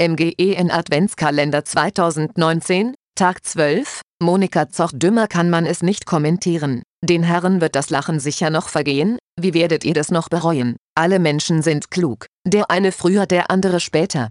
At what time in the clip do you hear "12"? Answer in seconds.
3.44-4.00